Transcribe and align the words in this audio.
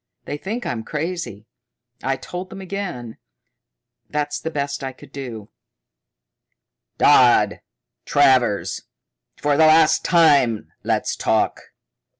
They 0.25 0.35
think 0.39 0.65
I'm 0.65 0.83
crazy. 0.83 1.45
I 2.01 2.15
told 2.15 2.49
them 2.49 2.59
again. 2.59 3.19
That's 4.09 4.39
the 4.39 4.49
best 4.49 4.83
I 4.83 4.93
could 4.93 5.11
do." 5.11 5.51
"Dodd! 6.97 7.61
Travers! 8.05 8.81
For 9.37 9.57
the 9.57 9.67
last 9.67 10.03
time 10.03 10.69
let's 10.83 11.15
talk!" 11.15 11.61